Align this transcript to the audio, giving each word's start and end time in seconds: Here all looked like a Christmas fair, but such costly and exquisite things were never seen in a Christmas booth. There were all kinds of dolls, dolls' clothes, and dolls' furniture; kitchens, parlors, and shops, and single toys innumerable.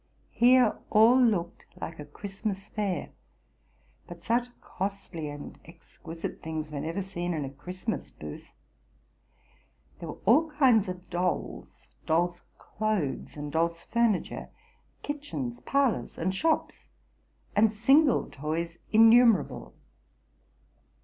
Here 0.31 0.79
all 0.89 1.21
looked 1.21 1.65
like 1.79 1.99
a 1.99 2.05
Christmas 2.05 2.69
fair, 2.69 3.11
but 4.07 4.23
such 4.23 4.47
costly 4.59 5.27
and 5.29 5.59
exquisite 5.63 6.41
things 6.41 6.71
were 6.71 6.79
never 6.81 7.03
seen 7.03 7.35
in 7.35 7.45
a 7.45 7.51
Christmas 7.51 8.09
booth. 8.09 8.51
There 9.99 10.09
were 10.09 10.19
all 10.25 10.49
kinds 10.49 10.87
of 10.87 11.11
dolls, 11.11 11.85
dolls' 12.07 12.41
clothes, 12.57 13.37
and 13.37 13.51
dolls' 13.51 13.83
furniture; 13.85 14.49
kitchens, 15.03 15.59
parlors, 15.59 16.17
and 16.17 16.33
shops, 16.33 16.87
and 17.55 17.71
single 17.71 18.27
toys 18.27 18.79
innumerable. 18.91 19.75